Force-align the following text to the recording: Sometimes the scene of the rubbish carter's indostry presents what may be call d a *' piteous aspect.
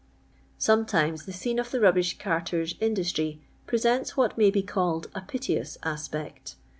Sometimes 0.57 1.25
the 1.27 1.31
scene 1.31 1.59
of 1.59 1.69
the 1.69 1.79
rubbish 1.79 2.17
carter's 2.17 2.73
indostry 2.81 3.37
presents 3.67 4.17
what 4.17 4.35
may 4.35 4.49
be 4.49 4.63
call 4.63 5.01
d 5.01 5.09
a 5.13 5.21
*' 5.21 5.27
piteous 5.27 5.77
aspect. 5.83 6.55